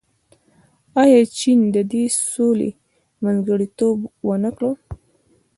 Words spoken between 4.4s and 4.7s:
کړ؟